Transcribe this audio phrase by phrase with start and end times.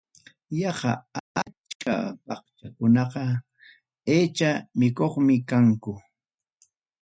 [0.59, 0.91] Yaqa
[1.41, 1.95] achka
[2.25, 3.23] pakchakunaqa
[4.13, 5.93] aycha mikuqmi kanku.